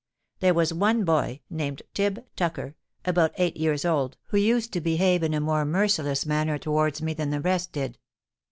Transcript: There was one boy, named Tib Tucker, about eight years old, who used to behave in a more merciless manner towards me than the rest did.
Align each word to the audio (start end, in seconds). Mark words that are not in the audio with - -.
There 0.39 0.55
was 0.55 0.73
one 0.73 1.03
boy, 1.03 1.41
named 1.47 1.83
Tib 1.93 2.25
Tucker, 2.35 2.73
about 3.05 3.33
eight 3.35 3.55
years 3.55 3.85
old, 3.85 4.17
who 4.29 4.37
used 4.37 4.73
to 4.73 4.81
behave 4.81 5.21
in 5.21 5.35
a 5.35 5.39
more 5.39 5.63
merciless 5.63 6.25
manner 6.25 6.57
towards 6.57 7.03
me 7.03 7.13
than 7.13 7.29
the 7.29 7.39
rest 7.39 7.71
did. 7.71 7.99